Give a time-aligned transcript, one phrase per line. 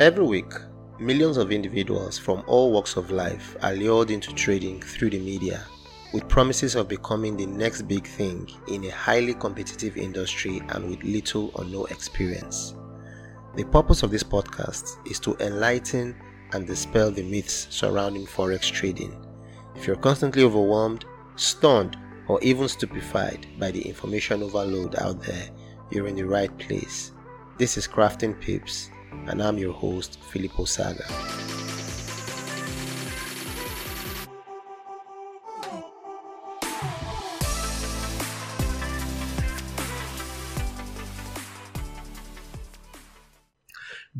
[0.00, 0.52] Every week,
[0.98, 5.64] millions of individuals from all walks of life are lured into trading through the media
[6.12, 11.00] with promises of becoming the next big thing in a highly competitive industry and with
[11.04, 12.74] little or no experience.
[13.54, 16.16] The purpose of this podcast is to enlighten
[16.52, 19.24] and dispel the myths surrounding forex trading.
[19.76, 21.04] If you're constantly overwhelmed,
[21.36, 25.50] stunned, or even stupefied by the information overload out there,
[25.92, 27.12] you're in the right place.
[27.58, 28.90] This is Crafting Pips
[29.26, 31.04] and I'm your host, Filippo Saga.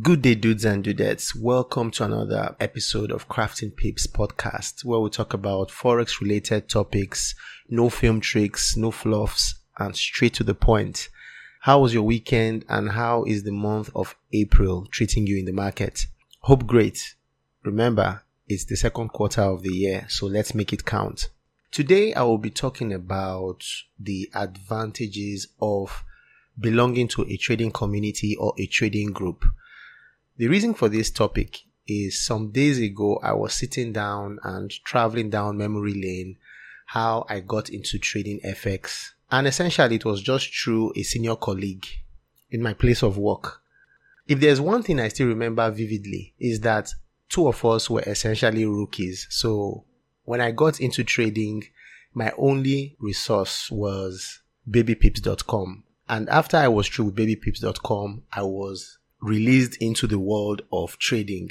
[0.03, 1.35] Good day, dudes and dudettes.
[1.41, 7.35] Welcome to another episode of Crafting Pips podcast, where we talk about forex related topics,
[7.69, 11.09] no film tricks, no fluffs, and straight to the point.
[11.65, 15.53] How was your weekend and how is the month of April treating you in the
[15.53, 16.09] market?
[16.41, 17.15] Hope great.
[17.63, 21.31] Remember, it's the second quarter of the year, so let's make it count.
[21.71, 23.65] Today I will be talking about
[23.99, 26.05] the advantages of
[26.61, 29.47] belonging to a trading community or a trading group.
[30.37, 35.31] The reason for this topic is some days ago I was sitting down and traveling
[35.31, 36.37] down memory lane
[36.89, 41.85] how I got into trading FX and essentially, it was just through a senior colleague
[42.53, 43.63] in my place of work.
[44.29, 46.93] If there's one thing I still remember vividly, is that
[47.29, 49.27] two of us were essentially rookies.
[49.31, 49.87] So
[50.23, 51.65] when I got into trading,
[52.13, 55.83] my only resource was babypips.com.
[56.09, 61.51] And after I was through with babypips.com, I was released into the world of trading.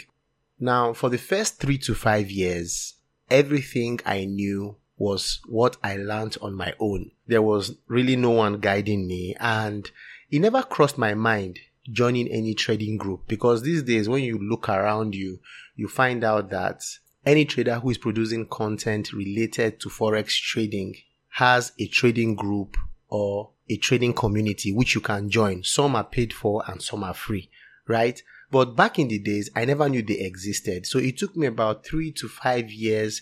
[0.57, 2.93] Now, for the first three to five years,
[3.29, 7.11] everything I knew was what I learned on my own.
[7.27, 9.89] There was really no one guiding me and
[10.31, 11.59] it never crossed my mind
[11.91, 15.39] joining any trading group because these days when you look around you,
[15.75, 16.81] you find out that
[17.25, 20.95] any trader who is producing content related to forex trading
[21.31, 22.77] has a trading group
[23.09, 25.63] or a trading community which you can join.
[25.63, 27.49] Some are paid for and some are free,
[27.87, 28.21] right?
[28.51, 30.85] But back in the days, I never knew they existed.
[30.85, 33.21] So it took me about three to five years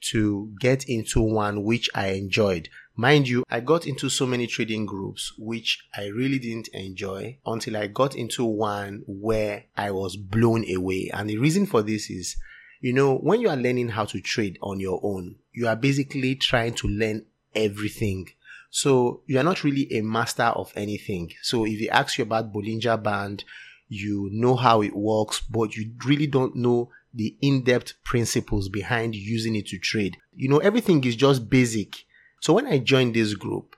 [0.00, 2.68] to get into one which I enjoyed.
[2.96, 7.76] Mind you, I got into so many trading groups which I really didn't enjoy until
[7.76, 11.10] I got into one where I was blown away.
[11.12, 12.36] And the reason for this is,
[12.80, 16.34] you know, when you are learning how to trade on your own, you are basically
[16.34, 18.28] trying to learn everything.
[18.70, 21.32] So you are not really a master of anything.
[21.42, 23.44] So if they ask you about Bollinger Band,
[23.88, 29.56] you know how it works, but you really don't know the in-depth principles behind using
[29.56, 30.16] it to trade.
[30.36, 32.04] You know, everything is just basic.
[32.40, 33.74] So when I joined this group,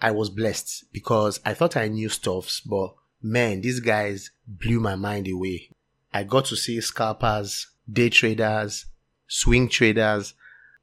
[0.00, 4.94] I was blessed because I thought I knew stuffs, but man, these guys blew my
[4.96, 5.68] mind away.
[6.10, 8.86] I got to see scalpers, day traders,
[9.26, 10.32] swing traders,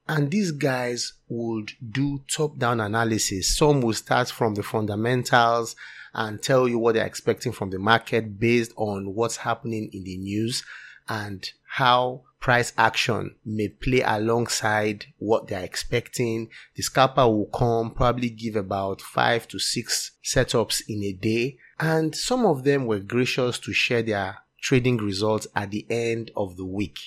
[0.07, 3.57] and these guys would do top down analysis.
[3.57, 5.75] Some will start from the fundamentals
[6.13, 10.17] and tell you what they're expecting from the market based on what's happening in the
[10.17, 10.63] news
[11.07, 16.49] and how price action may play alongside what they're expecting.
[16.75, 21.59] The scalper will come, probably give about five to six setups in a day.
[21.79, 26.57] And some of them were gracious to share their trading results at the end of
[26.57, 26.99] the week.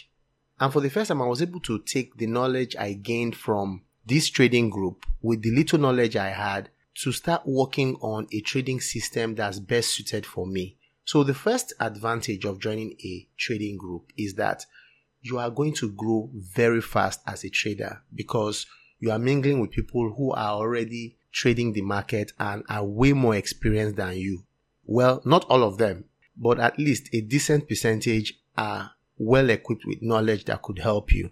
[0.59, 3.83] And for the first time, I was able to take the knowledge I gained from
[4.07, 6.71] this trading group with the little knowledge I had
[7.03, 10.79] to start working on a trading system that's best suited for me.
[11.05, 14.65] So the first advantage of joining a trading group is that
[15.21, 18.67] you are going to grow very fast as a trader because
[19.01, 23.35] you are mingling with people who are already trading the market and are way more
[23.35, 24.45] experienced than you.
[24.87, 26.05] Well, not all of them,
[26.37, 31.31] but at least a decent percentage are well equipped with knowledge that could help you.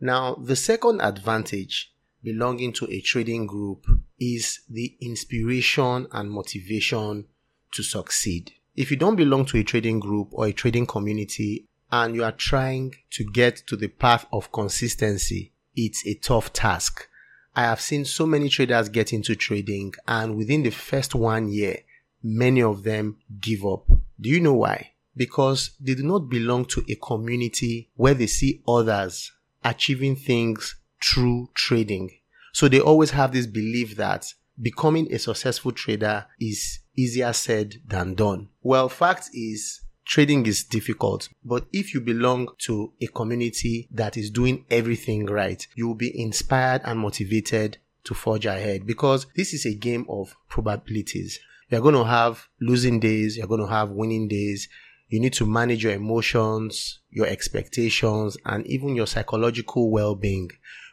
[0.00, 3.86] Now, the second advantage belonging to a trading group
[4.18, 7.26] is the inspiration and motivation
[7.72, 8.52] to succeed.
[8.76, 12.32] If you don't belong to a trading group or a trading community and you are
[12.32, 17.08] trying to get to the path of consistency, it's a tough task.
[17.56, 21.78] I have seen so many traders get into trading and within the first one year,
[22.22, 23.86] many of them give up.
[24.20, 24.92] Do you know why?
[25.16, 29.32] Because they do not belong to a community where they see others
[29.64, 32.10] achieving things through trading.
[32.52, 38.14] So they always have this belief that becoming a successful trader is easier said than
[38.14, 38.48] done.
[38.62, 44.30] Well, fact is, trading is difficult, but if you belong to a community that is
[44.30, 49.66] doing everything right, you will be inspired and motivated to forge ahead because this is
[49.66, 51.38] a game of probabilities.
[51.68, 54.68] You're going to have losing days, you're going to have winning days.
[55.08, 60.50] You need to manage your emotions, your expectations, and even your psychological well-being.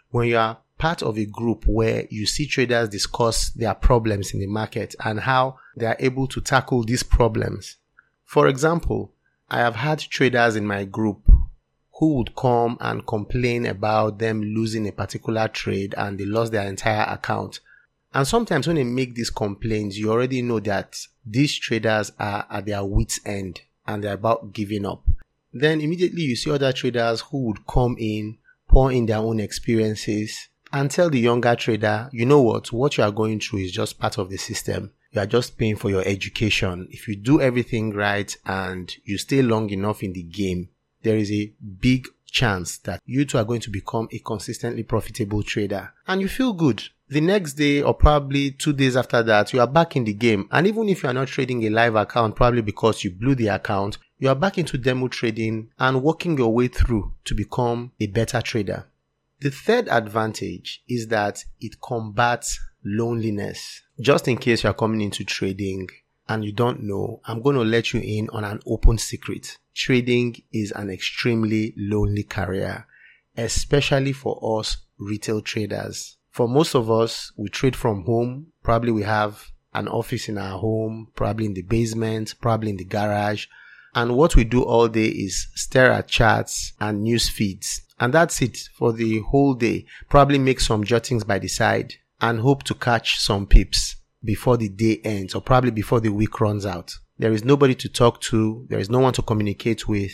[0.10, 4.40] When you are part of a group where you see traders discuss their problems in
[4.40, 7.78] the market and how they are able to tackle these problems.
[8.26, 9.12] For example,
[9.50, 11.22] I have had traders in my group
[12.00, 16.68] who would come and complain about them losing a particular trade and they lost their
[16.68, 17.60] entire account.
[18.14, 22.66] And sometimes when they make these complaints, you already know that these traders are at
[22.66, 25.04] their wits' end and they're about giving up.
[25.54, 28.38] Then immediately you see other traders who would come in,
[28.68, 33.04] pour in their own experiences, and tell the younger trader, you know what, what you
[33.04, 34.92] are going through is just part of the system.
[35.12, 36.88] You are just paying for your education.
[36.92, 40.70] If you do everything right and you stay long enough in the game,
[41.04, 45.42] there is a big chance that you two are going to become a consistently profitable
[45.42, 46.84] trader and you feel good.
[47.10, 50.50] The next day or probably two days after that, you are back in the game.
[50.52, 53.48] And even if you are not trading a live account, probably because you blew the
[53.48, 58.08] account, you are back into demo trading and working your way through to become a
[58.08, 58.88] better trader.
[59.40, 63.84] The third advantage is that it combats loneliness.
[64.00, 65.88] Just in case you are coming into trading
[66.28, 69.60] and you don't know, I'm going to let you in on an open secret.
[69.76, 72.88] Trading is an extremely lonely career,
[73.36, 76.18] especially for us retail traders.
[76.32, 78.48] For most of us, we trade from home.
[78.64, 82.86] Probably we have an office in our home, probably in the basement, probably in the
[82.86, 83.46] garage.
[83.98, 88.44] And what we do all day is stare at charts and news feeds and that's
[88.44, 89.86] it for the whole day.
[90.08, 94.70] Probably make some jottings by the side and hope to catch some pips before the
[94.70, 96.94] day ends or probably before the week runs out.
[97.18, 98.68] There is nobody to talk to.
[98.70, 100.14] There is no one to communicate with.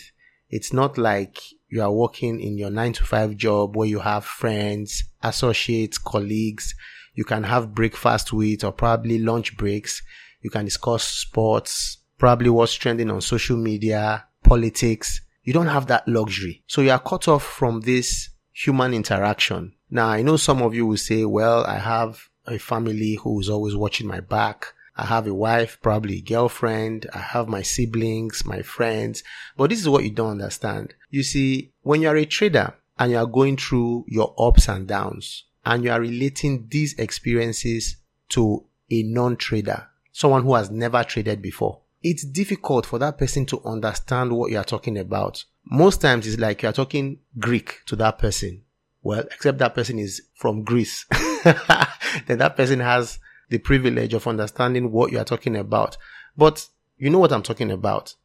[0.50, 4.24] It's not like you are working in your nine to five job where you have
[4.24, 6.74] friends, associates, colleagues.
[7.16, 10.02] You can have breakfast with or probably lunch breaks.
[10.42, 15.20] You can discuss sports, probably what's trending on social media, politics.
[15.44, 16.64] You don't have that luxury.
[16.68, 19.74] So you are cut off from this human interaction.
[19.90, 23.50] Now, I know some of you will say, well, I have a family who is
[23.50, 24.68] always watching my back.
[24.96, 27.10] I have a wife, probably a girlfriend.
[27.14, 29.22] I have my siblings, my friends.
[29.58, 30.94] But this is what you don't understand.
[31.10, 35.44] You see, when you're a trader and you are going through your ups and downs
[35.66, 37.98] and you are relating these experiences
[38.30, 43.62] to a non-trader, someone who has never traded before, it's difficult for that person to
[43.64, 45.46] understand what you are talking about.
[45.66, 48.64] Most times it's like you are talking Greek to that person.
[49.02, 51.06] Well, except that person is from Greece.
[51.44, 53.20] then that person has
[53.50, 55.98] the privilege of understanding what you are talking about.
[56.36, 56.68] But
[56.98, 58.16] you know what I'm talking about.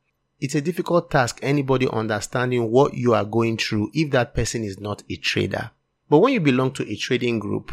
[0.40, 4.78] It's a difficult task anybody understanding what you are going through if that person is
[4.78, 5.70] not a trader.
[6.08, 7.72] But when you belong to a trading group,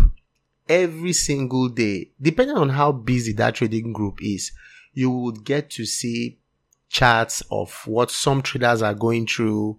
[0.68, 4.52] every single day, depending on how busy that trading group is,
[4.96, 6.40] you would get to see
[6.90, 9.78] charts of what some traders are going through,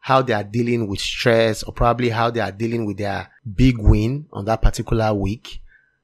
[0.00, 3.78] how they are dealing with stress, or probably how they are dealing with their big
[3.78, 5.62] win on that particular week.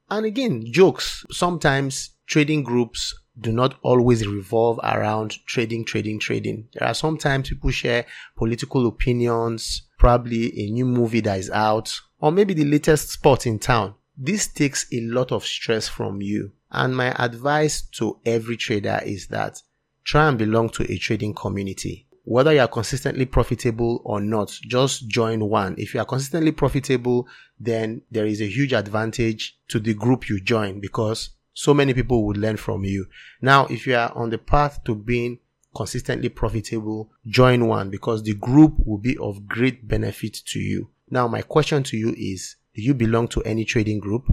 [0.08, 1.26] And again, jokes.
[1.30, 6.68] Sometimes trading groups do not always revolve around trading, trading, trading.
[6.74, 8.06] There are sometimes people share
[8.36, 13.58] political opinions, probably a new movie that is out, or maybe the latest sport in
[13.58, 13.94] town.
[14.16, 16.52] This takes a lot of stress from you.
[16.70, 19.62] And my advice to every trader is that
[20.04, 22.06] try and belong to a trading community.
[22.24, 25.76] Whether you are consistently profitable or not, just join one.
[25.78, 27.28] If you are consistently profitable,
[27.60, 32.26] then there is a huge advantage to the group you join because so many people
[32.26, 33.06] would learn from you.
[33.40, 35.38] Now, if you are on the path to being
[35.74, 40.90] consistently profitable, join one because the group will be of great benefit to you.
[41.10, 44.28] Now, my question to you is, do you belong to any trading group?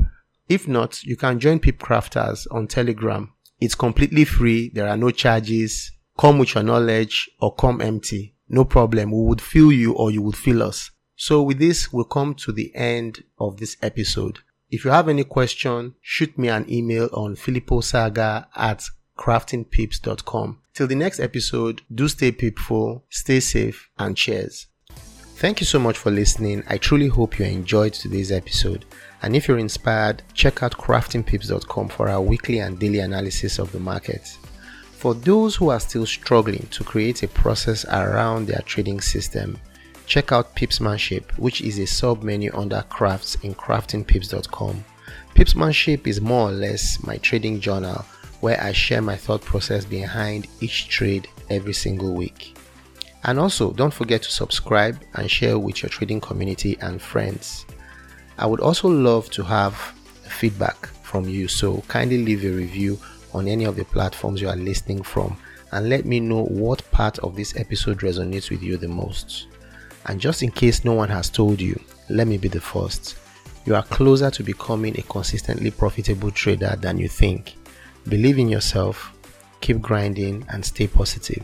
[0.49, 3.31] If not, you can join Pip Crafters on Telegram.
[3.61, 4.69] It's completely free.
[4.73, 5.89] There are no charges.
[6.19, 8.35] Come with your knowledge or come empty.
[8.49, 9.11] No problem.
[9.11, 10.91] We would feel you or you would feel us.
[11.15, 14.39] So with this, we'll come to the end of this episode.
[14.69, 18.83] If you have any question, shoot me an email on filliposaga at
[19.17, 20.59] craftingpips.com.
[20.73, 24.67] Till the next episode, do stay peepful, stay safe, and cheers.
[25.43, 26.63] Thank you so much for listening.
[26.69, 28.85] I truly hope you enjoyed today's episode.
[29.21, 33.79] And if you're inspired, check out craftingpips.com for our weekly and daily analysis of the
[33.81, 34.25] market.
[34.93, 39.59] For those who are still struggling to create a process around their trading system,
[40.05, 44.85] check out Pipsmanship, which is a sub menu under crafts in craftingpips.com.
[45.35, 48.05] Pipsmanship is more or less my trading journal
[48.39, 52.55] where I share my thought process behind each trade every single week.
[53.23, 57.65] And also, don't forget to subscribe and share with your trading community and friends.
[58.37, 59.75] I would also love to have
[60.27, 62.99] feedback from you, so kindly leave a review
[63.33, 65.37] on any of the platforms you are listening from
[65.71, 69.47] and let me know what part of this episode resonates with you the most.
[70.05, 73.17] And just in case no one has told you, let me be the first.
[73.65, 77.55] You are closer to becoming a consistently profitable trader than you think.
[78.07, 79.17] Believe in yourself,
[79.61, 81.43] keep grinding, and stay positive.